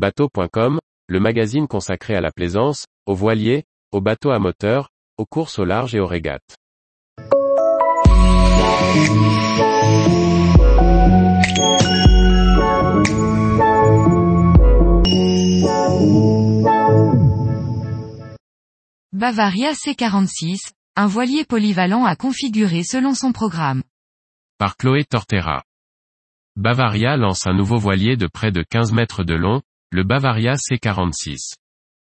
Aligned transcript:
Bateau.com, 0.00 0.80
le 1.08 1.20
magazine 1.20 1.68
consacré 1.68 2.16
à 2.16 2.22
la 2.22 2.32
plaisance, 2.32 2.86
aux 3.04 3.14
voiliers, 3.14 3.64
aux 3.92 4.00
bateaux 4.00 4.30
à 4.30 4.38
moteur, 4.38 4.88
aux 5.18 5.26
courses 5.26 5.58
au 5.58 5.66
large 5.66 5.94
et 5.94 6.00
aux 6.00 6.06
régates. 6.06 6.56
Bavaria 19.12 19.72
C46, 19.74 20.70
un 20.96 21.06
voilier 21.08 21.44
polyvalent 21.44 22.06
à 22.06 22.16
configurer 22.16 22.84
selon 22.84 23.12
son 23.12 23.32
programme. 23.32 23.82
Par 24.56 24.78
Chloé 24.78 25.04
Tortera. 25.04 25.62
Bavaria 26.56 27.18
lance 27.18 27.46
un 27.46 27.52
nouveau 27.52 27.76
voilier 27.76 28.16
de 28.16 28.26
près 28.26 28.50
de 28.50 28.62
15 28.62 28.92
mètres 28.92 29.24
de 29.24 29.34
long, 29.34 29.60
le 29.92 30.04
Bavaria 30.04 30.54
C46. 30.54 31.54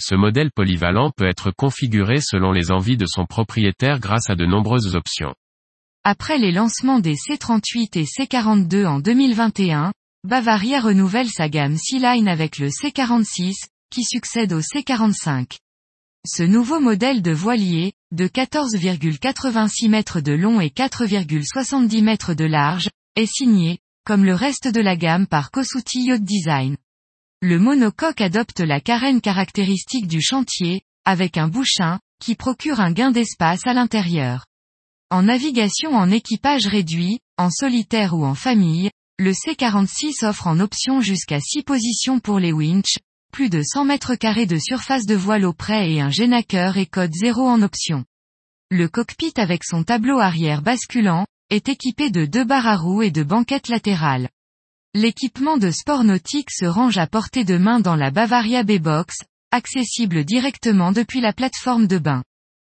Ce 0.00 0.14
modèle 0.14 0.50
polyvalent 0.50 1.10
peut 1.14 1.26
être 1.26 1.50
configuré 1.50 2.22
selon 2.22 2.50
les 2.50 2.70
envies 2.70 2.96
de 2.96 3.04
son 3.04 3.26
propriétaire 3.26 4.00
grâce 4.00 4.30
à 4.30 4.36
de 4.36 4.46
nombreuses 4.46 4.94
options. 4.94 5.34
Après 6.02 6.38
les 6.38 6.50
lancements 6.50 6.98
des 6.98 7.14
C38 7.14 7.98
et 7.98 8.04
C42 8.04 8.86
en 8.86 9.00
2021, 9.00 9.92
Bavaria 10.24 10.80
renouvelle 10.80 11.28
sa 11.28 11.50
gamme 11.50 11.76
Sea-Line 11.76 12.28
avec 12.28 12.58
le 12.58 12.68
C46, 12.68 13.66
qui 13.90 14.02
succède 14.02 14.54
au 14.54 14.60
C45. 14.60 15.58
Ce 16.26 16.42
nouveau 16.42 16.80
modèle 16.80 17.20
de 17.20 17.32
voilier, 17.32 17.92
de 18.12 18.28
14,86 18.28 19.90
mètres 19.90 20.20
de 20.20 20.32
long 20.32 20.58
et 20.58 20.68
4,70 20.70 22.02
mètres 22.02 22.32
de 22.32 22.46
large, 22.46 22.88
est 23.14 23.30
signé, 23.30 23.78
comme 24.06 24.24
le 24.24 24.34
reste 24.34 24.68
de 24.68 24.80
la 24.80 24.96
gamme 24.96 25.26
par 25.26 25.50
Kosuti 25.50 26.04
Yacht 26.04 26.22
Design. 26.22 26.76
Le 27.40 27.60
monocoque 27.60 28.20
adopte 28.20 28.58
la 28.58 28.80
carène 28.80 29.20
caractéristique 29.20 30.08
du 30.08 30.20
chantier, 30.20 30.82
avec 31.04 31.36
un 31.36 31.46
bouchin, 31.46 32.00
qui 32.20 32.34
procure 32.34 32.80
un 32.80 32.90
gain 32.90 33.12
d'espace 33.12 33.64
à 33.64 33.74
l'intérieur. 33.74 34.44
En 35.10 35.22
navigation 35.22 35.94
en 35.94 36.10
équipage 36.10 36.66
réduit, 36.66 37.20
en 37.36 37.50
solitaire 37.50 38.14
ou 38.14 38.24
en 38.24 38.34
famille, 38.34 38.90
le 39.20 39.30
C46 39.30 40.26
offre 40.26 40.48
en 40.48 40.58
option 40.58 41.00
jusqu'à 41.00 41.38
6 41.38 41.62
positions 41.62 42.18
pour 42.18 42.40
les 42.40 42.52
winches, 42.52 42.98
plus 43.32 43.50
de 43.50 43.62
100 43.62 43.84
mètres 43.84 44.16
carrés 44.16 44.46
de 44.46 44.58
surface 44.58 45.06
de 45.06 45.14
voile 45.14 45.44
au 45.44 45.52
près 45.52 45.92
et 45.92 46.00
un 46.00 46.10
génaqueur 46.10 46.76
et 46.76 46.86
code 46.86 47.14
0 47.14 47.46
en 47.48 47.62
option. 47.62 48.04
Le 48.70 48.88
cockpit 48.88 49.34
avec 49.36 49.62
son 49.62 49.84
tableau 49.84 50.18
arrière 50.18 50.60
basculant, 50.60 51.24
est 51.50 51.68
équipé 51.68 52.10
de 52.10 52.26
deux 52.26 52.44
barres 52.44 52.66
à 52.66 52.76
roues 52.76 53.02
et 53.02 53.12
de 53.12 53.22
banquettes 53.22 53.68
latérales. 53.68 54.28
L'équipement 54.94 55.58
de 55.58 55.70
sport 55.70 56.02
nautique 56.02 56.50
se 56.50 56.64
range 56.64 56.96
à 56.96 57.06
portée 57.06 57.44
de 57.44 57.58
main 57.58 57.78
dans 57.78 57.94
la 57.94 58.10
Bavaria 58.10 58.62
B-Box, 58.62 59.16
accessible 59.50 60.24
directement 60.24 60.92
depuis 60.92 61.20
la 61.20 61.34
plateforme 61.34 61.86
de 61.86 61.98
bain. 61.98 62.24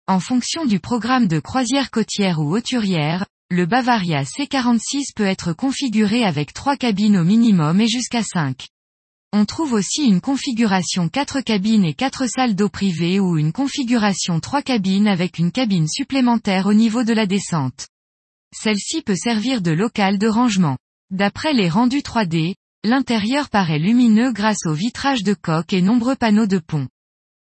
En 0.06 0.18
fonction 0.18 0.64
du 0.64 0.80
programme 0.80 1.28
de 1.28 1.38
croisière 1.38 1.90
côtière 1.90 2.40
ou 2.40 2.56
hauturière, 2.56 3.26
le 3.50 3.66
Bavaria 3.66 4.22
C46 4.22 5.12
peut 5.14 5.26
être 5.26 5.52
configuré 5.52 6.24
avec 6.24 6.54
trois 6.54 6.78
cabines 6.78 7.18
au 7.18 7.24
minimum 7.24 7.78
et 7.78 7.88
jusqu'à 7.88 8.22
5. 8.22 8.66
On 9.34 9.44
trouve 9.44 9.74
aussi 9.74 10.04
une 10.04 10.22
configuration 10.22 11.10
4 11.10 11.42
cabines 11.42 11.84
et 11.84 11.92
4 11.92 12.26
salles 12.26 12.54
d'eau 12.54 12.70
privée 12.70 13.20
ou 13.20 13.36
une 13.36 13.52
configuration 13.52 14.40
3 14.40 14.62
cabines 14.62 15.08
avec 15.08 15.38
une 15.38 15.52
cabine 15.52 15.86
supplémentaire 15.86 16.64
au 16.64 16.72
niveau 16.72 17.04
de 17.04 17.12
la 17.12 17.26
descente. 17.26 17.86
Celle-ci 18.54 19.02
peut 19.02 19.14
servir 19.14 19.60
de 19.60 19.72
local 19.72 20.16
de 20.16 20.26
rangement. 20.26 20.78
D'après 21.10 21.54
les 21.54 21.70
rendus 21.70 22.00
3D, 22.00 22.54
l'intérieur 22.84 23.48
paraît 23.48 23.78
lumineux 23.78 24.30
grâce 24.30 24.66
au 24.66 24.74
vitrage 24.74 25.22
de 25.22 25.32
coque 25.32 25.72
et 25.72 25.80
nombreux 25.80 26.16
panneaux 26.16 26.46
de 26.46 26.58
pont. 26.58 26.86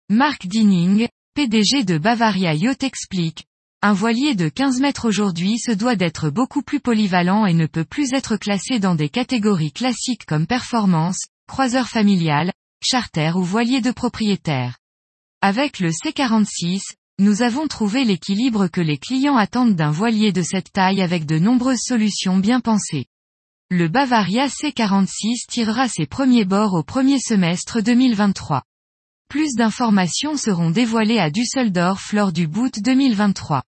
Mark 0.10 0.46
Dinning, 0.48 1.08
PDG 1.34 1.86
de 1.86 1.98
Bavaria 1.98 2.54
Yacht 2.54 2.84
explique, 2.84 3.46
un 3.82 3.94
voilier 3.94 4.36
de 4.36 4.50
15 4.50 4.82
mètres 4.82 5.08
aujourd'hui 5.08 5.60
se 5.60 5.72
doit 5.72 5.96
d'être 5.96 6.30
beaucoup 6.30 6.62
plus 6.62 6.82
polyvalent 6.82 7.46
et 7.46 7.54
ne 7.54 7.66
peut 7.66 7.86
plus 7.86 8.14
être 8.14 8.36
classé 8.36 8.80
dans 8.80 8.96
des 8.96 9.10
catégories 9.10 9.72
classiques 9.72 10.26
comme 10.26 10.46
performance, 10.46 11.20
croiseur 11.48 11.88
familial, 11.88 12.52
charter 12.82 13.32
ou 13.38 13.44
voilier 13.44 13.80
de 13.80 13.92
propriétaire. 13.92 14.78
Avec 15.42 15.80
le 15.80 15.90
C46, 15.90 16.82
nous 17.20 17.42
avons 17.42 17.68
trouvé 17.68 18.04
l'équilibre 18.04 18.68
que 18.68 18.82
les 18.82 18.98
clients 18.98 19.38
attendent 19.38 19.76
d'un 19.76 19.92
voilier 19.92 20.34
de 20.34 20.42
cette 20.42 20.74
taille 20.74 21.02
avec 21.02 21.26
de 21.26 21.40
nombreuses 21.40 21.84
solutions 21.86 22.38
bien 22.38 22.60
pensées. 22.60 23.06
Le 23.70 23.88
Bavaria 23.88 24.48
C46 24.48 25.48
tirera 25.48 25.88
ses 25.88 26.06
premiers 26.06 26.46
bords 26.46 26.74
au 26.74 26.84
premier 26.84 27.20
semestre 27.20 27.82
2023. 27.82 28.62
Plus 29.30 29.56
d'informations 29.56 30.38
seront 30.38 30.70
dévoilées 30.70 31.18
à 31.18 31.32
Düsseldorf 31.32 32.14
lors 32.14 32.32
du 32.32 32.48
boot 32.48 32.82
2023. 32.82 33.64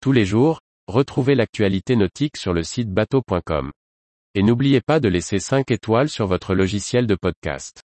Tous 0.00 0.12
les 0.12 0.26
jours, 0.26 0.60
retrouvez 0.88 1.34
l'actualité 1.34 1.96
nautique 1.96 2.36
sur 2.36 2.52
le 2.52 2.62
site 2.62 2.90
bateau.com. 2.90 3.72
Et 4.34 4.42
n'oubliez 4.42 4.82
pas 4.82 5.00
de 5.00 5.08
laisser 5.08 5.38
5 5.38 5.70
étoiles 5.70 6.10
sur 6.10 6.26
votre 6.26 6.54
logiciel 6.54 7.06
de 7.06 7.14
podcast. 7.14 7.82